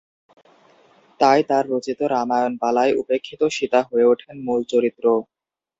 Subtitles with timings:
[1.19, 5.05] তাই তাঁর রচিত রামায়ণ পালায় উপেক্ষিত সীতা হয়ে ওঠেন মূল চরিত্র।